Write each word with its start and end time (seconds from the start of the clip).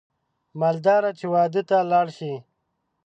مالداره 0.59 1.11
چې 1.19 1.25
واده 1.33 1.61
ته 1.69 1.77
لاړ 1.91 2.07
شي 2.17 2.33